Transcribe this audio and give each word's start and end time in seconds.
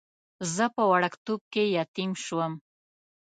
زه 0.55 0.65
په 0.75 0.83
وړکتوب 0.91 1.41
کې 1.53 1.63
یتیم 1.77 2.11
شوم. 2.23 2.53